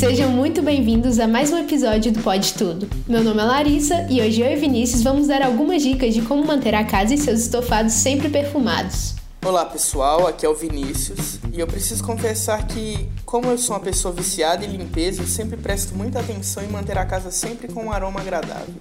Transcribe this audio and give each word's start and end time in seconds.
Sejam 0.00 0.30
muito 0.30 0.62
bem-vindos 0.62 1.18
a 1.18 1.28
mais 1.28 1.52
um 1.52 1.58
episódio 1.58 2.10
do 2.10 2.22
Pode 2.22 2.54
Tudo. 2.54 2.88
Meu 3.06 3.22
nome 3.22 3.38
é 3.38 3.44
Larissa 3.44 4.06
e 4.08 4.22
hoje 4.22 4.40
eu 4.40 4.50
e 4.50 4.56
Vinícius 4.56 5.02
vamos 5.02 5.26
dar 5.26 5.42
algumas 5.42 5.82
dicas 5.82 6.14
de 6.14 6.22
como 6.22 6.42
manter 6.42 6.74
a 6.74 6.82
casa 6.82 7.12
e 7.12 7.18
seus 7.18 7.40
estofados 7.40 7.92
sempre 7.92 8.30
perfumados. 8.30 9.14
Olá 9.44 9.66
pessoal, 9.66 10.26
aqui 10.26 10.46
é 10.46 10.48
o 10.48 10.54
Vinícius 10.54 11.38
e 11.52 11.60
eu 11.60 11.66
preciso 11.66 12.02
confessar 12.02 12.66
que, 12.66 13.10
como 13.26 13.48
eu 13.48 13.58
sou 13.58 13.76
uma 13.76 13.82
pessoa 13.82 14.14
viciada 14.14 14.64
em 14.64 14.74
limpeza, 14.74 15.20
eu 15.20 15.26
sempre 15.26 15.58
presto 15.58 15.94
muita 15.94 16.20
atenção 16.20 16.64
em 16.64 16.68
manter 16.68 16.96
a 16.96 17.04
casa 17.04 17.30
sempre 17.30 17.68
com 17.68 17.84
um 17.84 17.92
aroma 17.92 18.20
agradável. 18.20 18.74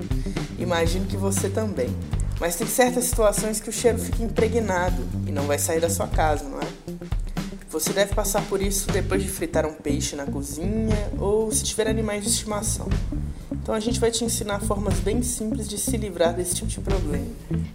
Imagino 0.58 1.06
que 1.06 1.18
você 1.18 1.50
também. 1.50 1.90
Mas 2.40 2.56
tem 2.56 2.66
certas 2.66 3.04
situações 3.04 3.60
que 3.60 3.70
o 3.70 3.74
cheiro 3.74 3.98
fica 3.98 4.24
impregnado 4.24 5.04
e 5.28 5.34
não 5.34 5.44
vai 5.44 5.60
sair 5.60 5.82
da 5.82 5.90
sua 5.90 6.08
casa, 6.08 6.46
não 6.48 6.60
é? 6.60 6.79
Você 7.72 7.94
deve 7.94 8.16
passar 8.16 8.42
por 8.48 8.62
isso 8.62 8.88
depois 8.92 9.22
de 9.22 9.30
fritar 9.30 9.64
um 9.64 9.74
peixe 9.74 10.16
na 10.16 10.26
cozinha 10.26 11.12
ou 11.20 11.52
se 11.52 11.64
tiver 11.64 11.88
animais 11.88 12.24
de 12.24 12.30
estimação. 12.30 12.88
Então 13.52 13.76
a 13.76 13.80
gente 13.80 14.00
vai 14.00 14.10
te 14.10 14.24
ensinar 14.24 14.60
formas 14.62 14.96
bem 14.96 15.21
simples 15.21 15.70
de 15.70 15.78
se 15.78 15.96
livrar 15.96 16.34
desse 16.34 16.56
tipo 16.56 16.68
de 16.68 16.79
problema. 16.79 17.28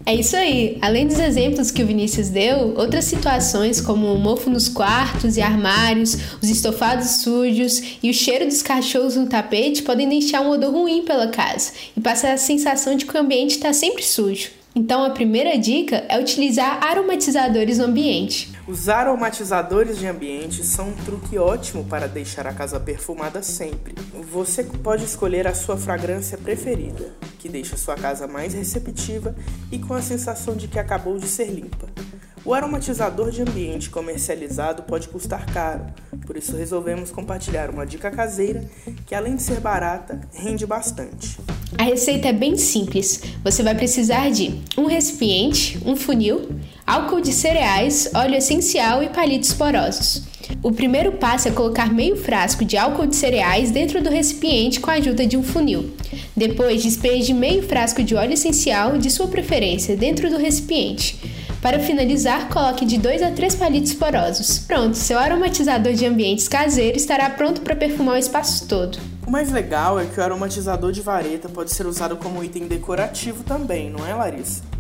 É 0.04 0.12
isso 0.12 0.34
aí! 0.37 0.78
Além 0.82 1.06
dos 1.06 1.20
exemplos 1.20 1.70
que 1.70 1.80
o 1.80 1.87
Vinícius 1.87 2.28
deu, 2.28 2.74
outras 2.77 3.04
situações 3.04 3.80
como 3.80 4.12
o 4.12 4.18
mofo 4.18 4.51
nos 4.51 4.68
quartos 4.68 5.37
e 5.37 5.41
armários, 5.41 6.18
os 6.42 6.51
estofados 6.51 7.23
sujos 7.23 7.98
e 8.02 8.10
o 8.10 8.15
cheiro 8.15 8.46
dos 8.46 8.62
cachorros 8.62 9.15
no 9.15 9.29
tapete 9.29 9.84
podem 9.84 10.09
deixar 10.09 10.40
um 10.40 10.51
odor 10.51 10.73
ruim 10.73 11.04
pela 11.04 11.29
casa 11.29 11.70
e 11.96 12.01
passar 12.01 12.32
a 12.32 12.37
sensação 12.37 12.96
de 12.96 13.06
que 13.06 13.16
o 13.16 13.20
ambiente 13.20 13.52
está 13.52 13.73
sempre 13.73 14.02
sujo. 14.02 14.51
Então 14.74 15.04
a 15.04 15.10
primeira 15.10 15.56
dica 15.56 16.04
é 16.09 16.18
utilizar 16.18 16.82
aromatizadores 16.82 17.79
no 17.79 17.84
ambiente. 17.84 18.53
Os 18.66 18.88
aromatizadores 18.88 19.98
de 19.98 20.06
ambiente 20.06 20.64
são 20.64 20.88
um 20.88 20.95
truque 21.04 21.36
ótimo 21.36 21.84
para 21.84 22.09
deixar 22.09 22.46
a 22.46 22.52
casa 22.52 22.80
perfumada 22.80 23.42
sempre. 23.42 23.95
Você 24.32 24.65
pode 24.65 25.04
escolher 25.04 25.46
a 25.46 25.54
sua 25.54 25.76
fragrância 25.76 26.38
preferida, 26.38 27.12
que 27.38 27.46
deixa 27.46 27.76
sua 27.76 27.95
casa 27.95 28.26
mais 28.26 28.54
receptiva 28.54 29.37
e 29.70 29.79
com 29.79 29.92
a 29.92 30.01
sensação 30.01 30.57
de 30.57 30.66
que 30.66 30.79
acabou 30.79 31.18
de 31.18 31.29
ser 31.29 31.51
limpa. 31.51 31.87
O 32.42 32.54
aromatizador 32.54 33.30
de 33.30 33.42
ambiente 33.42 33.90
comercializado 33.90 34.85
pode 34.85 35.09
custar 35.09 35.45
caro, 35.52 35.85
por 36.26 36.35
isso 36.35 36.57
resolvemos 36.57 37.10
compartilhar 37.10 37.68
uma 37.68 37.85
dica 37.85 38.10
caseira 38.10 38.65
que, 39.07 39.15
além 39.15 39.37
de 39.37 39.42
ser 39.42 39.60
barata, 39.60 40.20
rende 40.32 40.66
bastante. 40.66 41.38
A 41.76 41.82
receita 41.82 42.29
é 42.29 42.32
bem 42.32 42.57
simples. 42.57 43.20
Você 43.42 43.62
vai 43.62 43.74
precisar 43.74 44.30
de 44.30 44.62
um 44.76 44.87
recipiente, 44.87 45.80
um 45.85 45.96
funil, 45.96 46.48
álcool 46.87 47.21
de 47.21 47.32
cereais, 47.32 48.10
óleo 48.15 48.37
essencial 48.37 49.02
e 49.02 49.09
palitos 49.09 49.52
porosos. 49.52 50.23
O 50.63 50.71
primeiro 50.71 51.13
passo 51.13 51.49
é 51.49 51.51
colocar 51.51 51.93
meio 51.93 52.16
frasco 52.16 52.65
de 52.65 52.76
álcool 52.76 53.07
de 53.07 53.16
cereais 53.16 53.71
dentro 53.71 54.02
do 54.02 54.10
recipiente 54.10 54.80
com 54.80 54.91
a 54.91 54.95
ajuda 54.95 55.26
de 55.26 55.37
um 55.37 55.43
funil. 55.43 55.95
Depois, 56.37 56.82
despeje 56.82 57.32
meio 57.32 57.63
frasco 57.63 58.02
de 58.02 58.15
óleo 58.15 58.35
essencial 58.35 58.99
de 58.99 59.10
sua 59.10 59.29
preferência 59.29 59.96
dentro 59.96 60.29
do 60.29 60.37
recipiente. 60.37 61.18
Para 61.63 61.79
finalizar, 61.79 62.51
coloque 62.51 62.85
de 62.85 62.98
2 62.98 63.23
a 63.23 63.30
3 63.30 63.54
palitos 63.54 63.95
porosos. 63.95 64.59
Pronto, 64.59 64.94
seu 64.98 65.19
aromatizador 65.19 65.94
de 65.94 66.04
ambientes 66.04 66.47
caseiro 66.47 66.98
estará 66.98 67.31
pronto 67.31 67.62
para 67.62 67.75
perfumar 67.75 68.16
o 68.16 68.19
espaço 68.19 68.69
todo. 68.69 68.98
O 69.26 69.31
mais 69.31 69.50
legal 69.50 69.98
é 69.98 70.04
que 70.04 70.21
o 70.21 70.22
aromatizador 70.22 70.93
de 70.93 71.00
vareta 71.00 71.48
pode 71.48 71.72
ser 71.72 71.87
usado 71.87 72.19
como 72.19 72.44
item 72.44 72.66
decorativo 72.66 73.43
também, 73.44 73.88
não 73.88 74.06
é, 74.06 74.15
Larissa? 74.15 74.73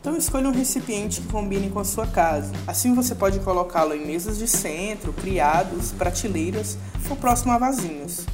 Então 0.00 0.16
escolha 0.16 0.48
um 0.48 0.52
recipiente 0.52 1.20
que 1.20 1.28
combine 1.28 1.68
com 1.68 1.78
a 1.78 1.84
sua 1.84 2.06
casa. 2.06 2.52
Assim 2.66 2.94
você 2.94 3.14
pode 3.14 3.38
colocá-lo 3.40 3.94
em 3.94 4.06
mesas 4.06 4.38
de 4.38 4.48
centro, 4.48 5.12
criados, 5.12 5.92
prateleiras 5.92 6.78
ou 7.10 7.16
próximo 7.16 7.52
a 7.52 7.58
vasinhos. 7.58 8.24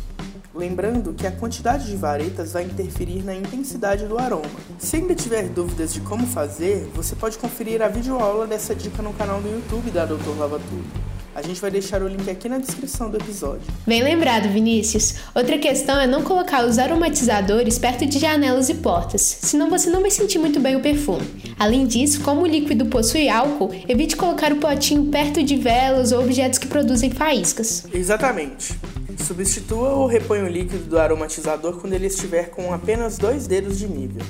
Lembrando 0.54 1.12
que 1.12 1.26
a 1.26 1.32
quantidade 1.32 1.86
de 1.86 1.96
varetas 1.96 2.52
vai 2.52 2.62
interferir 2.62 3.24
na 3.24 3.34
intensidade 3.34 4.06
do 4.06 4.16
aroma. 4.16 4.48
Se 4.78 4.94
ainda 4.94 5.14
tiver 5.14 5.48
dúvidas 5.48 5.92
de 5.92 6.00
como 6.00 6.24
fazer, 6.24 6.88
você 6.94 7.16
pode 7.16 7.36
conferir 7.36 7.82
a 7.82 7.88
videoaula 7.88 8.46
dessa 8.46 8.72
dica 8.72 9.02
no 9.02 9.12
canal 9.12 9.40
do 9.40 9.48
YouTube 9.48 9.90
da 9.90 10.06
Doutor 10.06 10.38
Lava 10.38 10.60
Tudo. 10.60 11.15
A 11.36 11.42
gente 11.42 11.60
vai 11.60 11.70
deixar 11.70 12.02
o 12.02 12.08
link 12.08 12.30
aqui 12.30 12.48
na 12.48 12.56
descrição 12.56 13.10
do 13.10 13.18
episódio. 13.18 13.60
Bem 13.86 14.02
lembrado, 14.02 14.48
Vinícius. 14.48 15.16
Outra 15.34 15.58
questão 15.58 16.00
é 16.00 16.06
não 16.06 16.22
colocar 16.22 16.64
os 16.64 16.78
aromatizadores 16.78 17.78
perto 17.78 18.06
de 18.06 18.18
janelas 18.18 18.70
e 18.70 18.74
portas, 18.76 19.20
senão 19.42 19.68
você 19.68 19.90
não 19.90 20.00
vai 20.00 20.10
sentir 20.10 20.38
muito 20.38 20.58
bem 20.58 20.76
o 20.76 20.80
perfume. 20.80 21.26
Além 21.58 21.86
disso, 21.86 22.22
como 22.22 22.40
o 22.40 22.46
líquido 22.46 22.86
possui 22.86 23.28
álcool, 23.28 23.70
evite 23.86 24.16
colocar 24.16 24.50
o 24.50 24.56
potinho 24.56 25.10
perto 25.10 25.42
de 25.42 25.56
velas 25.56 26.10
ou 26.10 26.22
objetos 26.22 26.58
que 26.58 26.68
produzem 26.68 27.10
faíscas. 27.10 27.84
Exatamente. 27.92 28.74
Substitua 29.22 29.90
ou 29.90 30.06
reponha 30.06 30.44
o 30.44 30.48
líquido 30.48 30.84
do 30.84 30.98
aromatizador 30.98 31.74
quando 31.78 31.92
ele 31.92 32.06
estiver 32.06 32.48
com 32.48 32.72
apenas 32.72 33.18
dois 33.18 33.46
dedos 33.46 33.78
de 33.78 33.86
nível. 33.86 34.24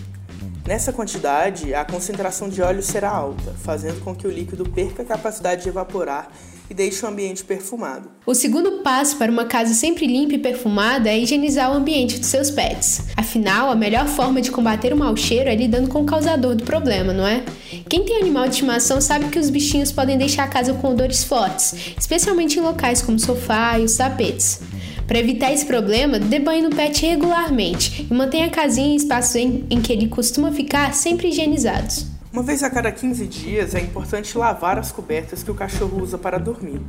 Nessa 0.67 0.93
quantidade, 0.93 1.73
a 1.73 1.85
concentração 1.85 2.49
de 2.49 2.61
óleo 2.61 2.83
será 2.83 3.09
alta, 3.11 3.55
fazendo 3.63 4.01
com 4.01 4.13
que 4.17 4.27
o 4.27 4.31
líquido 4.31 4.69
perca 4.69 5.03
a 5.03 5.07
capacidade 5.07 5.63
de 5.63 5.69
evaporar 5.69 6.29
e 6.69 6.75
deixe 6.75 7.05
o 7.05 7.09
ambiente 7.09 7.45
perfumado. 7.45 8.11
O 8.27 8.35
segundo 8.35 8.83
passo 8.83 9.17
para 9.17 9.31
uma 9.31 9.45
casa 9.45 9.73
sempre 9.75 10.09
limpa 10.09 10.35
e 10.35 10.39
perfumada 10.39 11.09
é 11.09 11.17
higienizar 11.17 11.71
o 11.71 11.75
ambiente 11.75 12.19
dos 12.19 12.29
seus 12.29 12.51
pets. 12.51 13.05
Afinal, 13.17 13.71
a 13.71 13.77
melhor 13.77 14.09
forma 14.09 14.43
de 14.43 14.51
combater 14.51 14.93
o 14.93 14.97
mau 14.97 15.17
cheiro 15.17 15.49
é 15.49 15.55
lidando 15.55 15.89
com 15.89 16.03
o 16.03 16.05
causador 16.07 16.57
do 16.57 16.65
problema, 16.65 17.13
não 17.13 17.25
é? 17.25 17.45
Quem 17.89 18.05
tem 18.05 18.21
animal 18.21 18.49
de 18.49 18.55
estimação 18.55 19.01
sabe 19.01 19.29
que 19.29 19.39
os 19.39 19.49
bichinhos 19.49 19.93
podem 19.93 20.19
deixar 20.19 20.43
a 20.43 20.49
casa 20.49 20.75
com 20.75 20.91
odores 20.91 21.23
fortes, 21.23 21.95
especialmente 21.97 22.59
em 22.59 22.63
locais 22.63 23.01
como 23.01 23.21
sofá 23.21 23.79
e 23.79 23.85
os 23.85 23.97
tapetes. 23.97 24.61
Para 25.07 25.21
evitar 25.21 25.53
esse 25.53 25.65
problema, 25.65 26.19
dê 26.19 26.41
banho 26.41 26.69
no 26.69 26.75
pet 26.75 27.07
regularmente 27.07 28.07
e 28.11 28.15
mantenha 28.15 28.47
a 28.47 28.51
casinha 28.51 28.93
e 28.93 28.97
espaços 28.97 29.37
em, 29.37 29.65
em 29.71 29.81
que 29.81 29.93
ele 29.93 30.09
costuma 30.09 30.51
ficar 30.51 30.93
sempre 30.95 31.29
higienizados. 31.29 32.07
Uma 32.33 32.43
vez 32.43 32.63
a 32.63 32.69
cada 32.69 32.91
15 32.91 33.27
dias 33.27 33.75
é 33.75 33.81
importante 33.81 34.37
lavar 34.37 34.79
as 34.79 34.91
cobertas 34.91 35.43
que 35.43 35.51
o 35.51 35.55
cachorro 35.55 36.03
usa 36.03 36.19
para 36.19 36.39
dormir. 36.39 36.83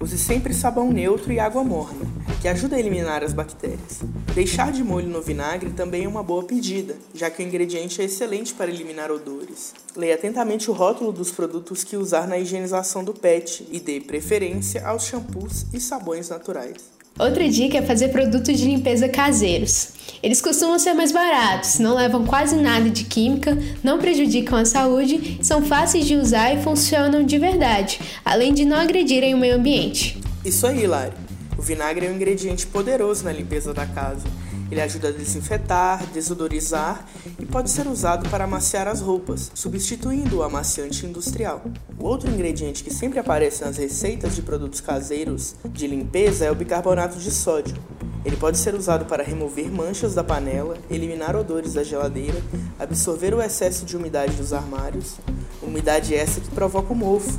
Use 0.00 0.16
sempre 0.16 0.54
sabão 0.54 0.90
neutro 0.90 1.30
e 1.30 1.38
água 1.38 1.62
morna, 1.62 2.06
que 2.40 2.48
ajuda 2.48 2.74
a 2.74 2.78
eliminar 2.80 3.22
as 3.22 3.34
bactérias. 3.34 4.00
Deixar 4.34 4.72
de 4.72 4.82
molho 4.82 5.08
no 5.08 5.20
vinagre 5.20 5.70
também 5.70 6.04
é 6.04 6.08
uma 6.08 6.22
boa 6.22 6.42
pedida, 6.42 6.96
já 7.14 7.30
que 7.30 7.42
o 7.42 7.46
ingrediente 7.46 8.00
é 8.00 8.06
excelente 8.06 8.54
para 8.54 8.70
eliminar 8.70 9.10
odores. 9.10 9.74
Leia 9.94 10.14
atentamente 10.14 10.70
o 10.70 10.74
rótulo 10.74 11.12
dos 11.12 11.30
produtos 11.30 11.84
que 11.84 11.98
usar 11.98 12.26
na 12.26 12.38
higienização 12.38 13.04
do 13.04 13.12
pet 13.12 13.68
e 13.70 13.78
dê 13.78 14.00
preferência 14.00 14.86
aos 14.86 15.04
shampoos 15.04 15.66
e 15.74 15.78
sabões 15.78 16.30
naturais. 16.30 16.99
Outra 17.20 17.46
dica 17.46 17.76
é 17.76 17.82
fazer 17.82 18.08
produtos 18.08 18.58
de 18.58 18.64
limpeza 18.64 19.06
caseiros. 19.06 19.88
Eles 20.22 20.40
costumam 20.40 20.78
ser 20.78 20.94
mais 20.94 21.12
baratos, 21.12 21.78
não 21.78 21.94
levam 21.94 22.24
quase 22.24 22.56
nada 22.56 22.88
de 22.88 23.04
química, 23.04 23.58
não 23.84 23.98
prejudicam 23.98 24.58
a 24.58 24.64
saúde, 24.64 25.38
são 25.42 25.62
fáceis 25.62 26.06
de 26.06 26.16
usar 26.16 26.54
e 26.54 26.62
funcionam 26.62 27.22
de 27.22 27.38
verdade, 27.38 28.00
além 28.24 28.54
de 28.54 28.64
não 28.64 28.78
agredirem 28.78 29.34
o 29.34 29.38
meio 29.38 29.56
ambiente. 29.56 30.18
Isso 30.42 30.66
aí, 30.66 30.86
Lari. 30.86 31.12
O 31.58 31.62
vinagre 31.62 32.06
é 32.06 32.10
um 32.10 32.14
ingrediente 32.14 32.66
poderoso 32.66 33.22
na 33.22 33.32
limpeza 33.32 33.74
da 33.74 33.84
casa. 33.84 34.24
Ele 34.70 34.80
ajuda 34.80 35.08
a 35.08 35.12
desinfetar, 35.12 36.06
desodorizar 36.12 37.04
e 37.38 37.44
pode 37.44 37.70
ser 37.70 37.86
usado 37.88 38.28
para 38.28 38.44
amaciar 38.44 38.86
as 38.86 39.00
roupas, 39.00 39.50
substituindo 39.54 40.38
o 40.38 40.42
amaciante 40.42 41.04
industrial. 41.04 41.64
O 41.98 42.04
outro 42.04 42.30
ingrediente 42.30 42.84
que 42.84 42.92
sempre 42.92 43.18
aparece 43.18 43.64
nas 43.64 43.76
receitas 43.76 44.36
de 44.36 44.42
produtos 44.42 44.80
caseiros 44.80 45.56
de 45.70 45.86
limpeza 45.86 46.44
é 46.44 46.50
o 46.50 46.54
bicarbonato 46.54 47.18
de 47.18 47.30
sódio. 47.30 47.76
Ele 48.24 48.36
pode 48.36 48.58
ser 48.58 48.74
usado 48.74 49.06
para 49.06 49.24
remover 49.24 49.70
manchas 49.70 50.14
da 50.14 50.22
panela, 50.22 50.76
eliminar 50.90 51.34
odores 51.34 51.72
da 51.72 51.82
geladeira, 51.82 52.40
absorver 52.78 53.34
o 53.34 53.40
excesso 53.40 53.86
de 53.86 53.96
umidade 53.96 54.34
dos 54.34 54.52
armários, 54.52 55.16
umidade 55.62 56.14
essa 56.14 56.40
que 56.40 56.50
provoca 56.50 56.92
o 56.92 56.96
mofo, 56.96 57.38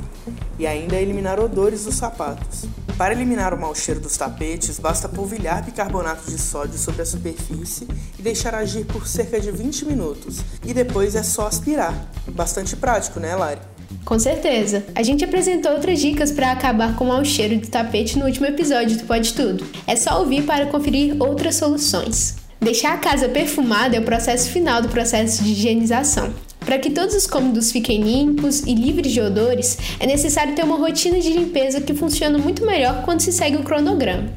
e 0.58 0.66
ainda 0.66 0.96
eliminar 0.96 1.38
odores 1.38 1.84
dos 1.84 1.94
sapatos. 1.94 2.64
Para 2.96 3.14
eliminar 3.14 3.54
o 3.54 3.60
mau 3.60 3.74
cheiro 3.74 4.00
dos 4.00 4.16
tapetes, 4.16 4.78
basta 4.78 5.08
polvilhar 5.08 5.64
bicarbonato 5.64 6.30
de 6.30 6.38
sódio 6.38 6.78
sobre 6.78 7.02
a 7.02 7.06
superfície 7.06 7.88
e 8.18 8.22
deixar 8.22 8.54
agir 8.54 8.84
por 8.84 9.06
cerca 9.06 9.40
de 9.40 9.50
20 9.50 9.86
minutos, 9.86 10.40
e 10.64 10.74
depois 10.74 11.14
é 11.14 11.22
só 11.22 11.46
aspirar. 11.46 12.10
Bastante 12.28 12.76
prático, 12.76 13.18
né, 13.18 13.34
Lari? 13.34 13.60
Com 14.04 14.18
certeza. 14.18 14.84
A 14.94 15.02
gente 15.02 15.24
apresentou 15.24 15.72
outras 15.72 16.00
dicas 16.00 16.30
para 16.30 16.52
acabar 16.52 16.96
com 16.96 17.04
o 17.04 17.08
mau 17.08 17.24
cheiro 17.24 17.58
do 17.58 17.68
tapete 17.68 18.18
no 18.18 18.26
último 18.26 18.46
episódio 18.46 18.96
do 18.96 19.04
Pode 19.04 19.32
Tudo. 19.32 19.64
É 19.86 19.96
só 19.96 20.20
ouvir 20.20 20.44
para 20.44 20.66
conferir 20.66 21.16
outras 21.20 21.56
soluções. 21.56 22.36
Deixar 22.60 22.94
a 22.94 22.98
casa 22.98 23.28
perfumada 23.28 23.96
é 23.96 24.00
o 24.00 24.04
processo 24.04 24.50
final 24.50 24.80
do 24.80 24.88
processo 24.88 25.42
de 25.42 25.50
higienização. 25.50 26.32
Para 26.64 26.78
que 26.78 26.90
todos 26.90 27.14
os 27.14 27.26
cômodos 27.26 27.72
fiquem 27.72 28.00
limpos 28.00 28.60
e 28.60 28.74
livres 28.74 29.12
de 29.12 29.20
odores, 29.20 29.78
é 29.98 30.06
necessário 30.06 30.54
ter 30.54 30.64
uma 30.64 30.76
rotina 30.76 31.18
de 31.20 31.30
limpeza 31.30 31.80
que 31.80 31.94
funciona 31.94 32.38
muito 32.38 32.64
melhor 32.64 33.02
quando 33.02 33.20
se 33.20 33.32
segue 33.32 33.56
o 33.56 33.62
cronograma. 33.62 34.30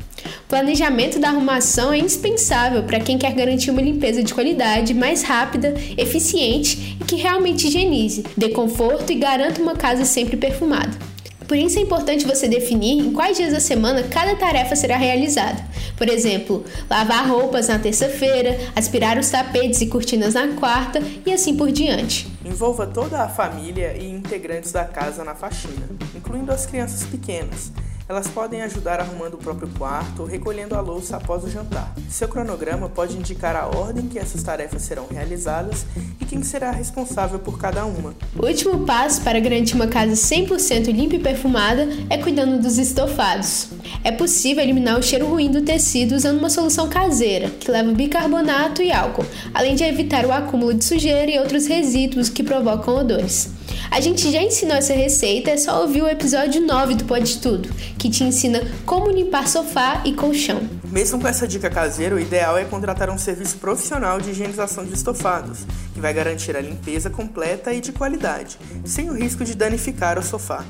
Planejamento 0.47 1.19
da 1.19 1.29
arrumação 1.29 1.91
é 1.91 1.97
indispensável 1.97 2.83
para 2.83 2.99
quem 2.99 3.17
quer 3.17 3.33
garantir 3.33 3.71
uma 3.71 3.81
limpeza 3.81 4.23
de 4.23 4.33
qualidade 4.33 4.93
mais 4.93 5.23
rápida, 5.23 5.73
eficiente 5.97 6.97
e 6.99 7.03
que 7.03 7.15
realmente 7.15 7.67
higienize, 7.67 8.23
dê 8.37 8.49
conforto 8.49 9.11
e 9.11 9.15
garanta 9.15 9.61
uma 9.61 9.75
casa 9.75 10.05
sempre 10.05 10.37
perfumada. 10.37 11.14
Por 11.47 11.57
isso 11.57 11.77
é 11.77 11.81
importante 11.81 12.25
você 12.25 12.47
definir 12.47 12.99
em 12.99 13.13
quais 13.13 13.37
dias 13.37 13.53
da 13.53 13.59
semana 13.59 14.03
cada 14.03 14.35
tarefa 14.35 14.75
será 14.75 14.97
realizada. 14.97 15.63
Por 15.97 16.09
exemplo, 16.09 16.65
lavar 16.89 17.27
roupas 17.29 17.67
na 17.67 17.79
terça-feira, 17.79 18.57
aspirar 18.75 19.17
os 19.17 19.29
tapetes 19.29 19.81
e 19.81 19.87
cortinas 19.87 20.33
na 20.33 20.49
quarta 20.49 20.99
e 21.25 21.31
assim 21.31 21.55
por 21.55 21.71
diante. 21.71 22.27
Envolva 22.43 22.85
toda 22.87 23.21
a 23.21 23.29
família 23.29 23.95
e 23.97 24.09
integrantes 24.09 24.71
da 24.71 24.85
casa 24.85 25.23
na 25.23 25.35
faxina, 25.35 25.87
incluindo 26.15 26.51
as 26.51 26.65
crianças 26.65 27.03
pequenas. 27.03 27.71
Elas 28.07 28.27
podem 28.27 28.61
ajudar 28.61 28.99
arrumando 28.99 29.33
o 29.33 29.37
próprio 29.37 29.67
quarto 29.79 30.21
ou 30.21 30.27
recolhendo 30.27 30.75
a 30.75 30.79
louça 30.79 31.17
após 31.17 31.43
o 31.43 31.49
jantar. 31.49 31.91
Seu 32.07 32.27
cronograma 32.27 32.87
pode 32.87 33.17
indicar 33.17 33.55
a 33.55 33.65
ordem 33.65 34.07
que 34.07 34.19
essas 34.19 34.43
tarefas 34.43 34.83
serão 34.83 35.07
realizadas 35.07 35.87
e 36.21 36.25
quem 36.25 36.43
será 36.43 36.69
responsável 36.69 37.39
por 37.39 37.57
cada 37.57 37.83
uma. 37.83 38.13
O 38.37 38.45
último 38.45 38.85
passo 38.85 39.21
para 39.21 39.39
garantir 39.39 39.73
uma 39.73 39.87
casa 39.87 40.13
100% 40.13 40.85
limpa 40.93 41.15
e 41.15 41.19
perfumada 41.19 41.89
é 42.07 42.19
cuidando 42.19 42.61
dos 42.61 42.77
estofados. 42.77 43.69
É 44.03 44.11
possível 44.11 44.63
eliminar 44.63 44.99
o 44.99 45.03
cheiro 45.03 45.25
ruim 45.25 45.49
do 45.49 45.63
tecido 45.63 46.13
usando 46.13 46.37
uma 46.37 46.49
solução 46.51 46.87
caseira, 46.87 47.49
que 47.49 47.71
leva 47.71 47.91
bicarbonato 47.91 48.83
e 48.83 48.91
álcool, 48.91 49.25
além 49.51 49.73
de 49.73 49.83
evitar 49.83 50.27
o 50.27 50.31
acúmulo 50.31 50.75
de 50.75 50.85
sujeira 50.85 51.31
e 51.31 51.39
outros 51.39 51.65
resíduos 51.65 52.29
que 52.29 52.43
provocam 52.43 52.97
odores. 52.97 53.49
A 53.91 53.99
gente 53.99 54.31
já 54.31 54.41
ensinou 54.41 54.75
essa 54.75 54.93
receita, 54.93 55.51
é 55.51 55.57
só 55.57 55.81
ouvir 55.81 56.01
o 56.01 56.07
episódio 56.07 56.61
9 56.61 56.95
do 56.95 57.05
Pode 57.05 57.39
Tudo, 57.39 57.69
que 57.97 58.09
te 58.09 58.23
ensina 58.23 58.61
como 58.85 59.09
limpar 59.09 59.47
sofá 59.47 60.01
e 60.05 60.13
colchão. 60.13 60.61
Mesmo 60.85 61.19
com 61.19 61.27
essa 61.27 61.47
dica 61.47 61.69
caseira, 61.69 62.15
o 62.15 62.19
ideal 62.19 62.57
é 62.57 62.65
contratar 62.65 63.09
um 63.09 63.17
serviço 63.17 63.57
profissional 63.57 64.19
de 64.19 64.31
higienização 64.31 64.85
de 64.85 64.93
estofados, 64.93 65.59
que 65.93 65.99
vai 65.99 66.13
garantir 66.13 66.55
a 66.55 66.61
limpeza 66.61 67.09
completa 67.09 67.73
e 67.73 67.81
de 67.81 67.91
qualidade, 67.91 68.57
sem 68.83 69.09
o 69.09 69.13
risco 69.13 69.43
de 69.45 69.55
danificar 69.55 70.17
o 70.19 70.23
sofá. 70.23 70.63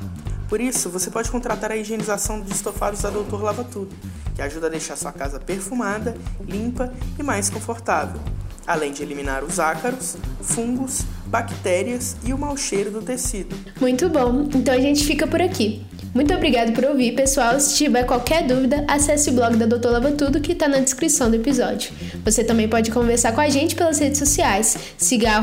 Por 0.48 0.62
isso, 0.62 0.90
você 0.90 1.10
pode 1.10 1.32
contratar 1.32 1.72
a 1.72 1.78
higienização 1.78 2.42
de 2.42 2.52
estofados 2.52 3.02
da 3.02 3.10
Doutor 3.10 3.42
Lava 3.42 3.64
Tudo, 3.64 3.96
que 4.36 4.42
ajuda 4.42 4.68
a 4.68 4.70
deixar 4.70 4.96
sua 4.96 5.12
casa 5.12 5.40
perfumada, 5.40 6.16
limpa 6.48 6.94
e 7.18 7.24
mais 7.24 7.50
confortável 7.50 8.22
além 8.68 8.92
de 8.92 9.04
eliminar 9.04 9.44
os 9.44 9.60
ácaros, 9.60 10.18
fungos, 10.42 11.02
bactérias 11.26 12.16
e 12.26 12.34
o 12.34 12.38
mau 12.38 12.56
cheiro 12.56 12.92
do 12.92 13.02
tecido. 13.02 13.56
Muito 13.80 14.10
bom, 14.10 14.48
então 14.54 14.74
a 14.74 14.80
gente 14.80 15.04
fica 15.04 15.28
por 15.28 15.42
aqui. 15.42 15.86
Muito 16.16 16.34
obrigado 16.34 16.72
por 16.72 16.86
ouvir, 16.86 17.14
pessoal. 17.14 17.60
Se 17.60 17.76
tiver 17.76 18.06
qualquer 18.06 18.48
dúvida, 18.48 18.86
acesse 18.88 19.30
o 19.30 19.34
blog 19.34 19.58
da 19.58 19.66
Doutor 19.66 19.92
Lava 19.92 20.14
Tudo 20.14 20.40
que 20.40 20.54
está 20.54 20.66
na 20.66 20.80
descrição 20.80 21.30
do 21.30 21.36
episódio. 21.36 21.92
Você 22.24 22.42
também 22.42 22.70
pode 22.70 22.90
conversar 22.90 23.34
com 23.34 23.42
a 23.42 23.50
gente 23.50 23.76
pelas 23.76 24.00
redes 24.00 24.20
sociais. 24.20 24.78
Siga 24.98 25.36
a 25.36 25.42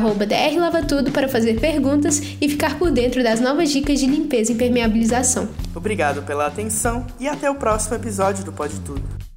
drlavatudo 0.73 1.11
para 1.11 1.29
fazer 1.29 1.59
perguntas 1.59 2.19
e 2.41 2.49
ficar 2.49 2.79
por 2.79 2.89
dentro 2.89 3.23
das 3.23 3.39
novas 3.39 3.69
dicas 3.69 3.99
de 3.99 4.07
limpeza 4.07 4.51
e 4.51 4.55
impermeabilização. 4.55 5.47
Obrigado 5.75 6.23
pela 6.23 6.47
atenção 6.47 7.05
e 7.19 7.27
até 7.27 7.49
o 7.51 7.55
próximo 7.55 7.95
episódio 7.95 8.43
do 8.43 8.51
Pode 8.51 8.79
Tudo. 8.79 9.32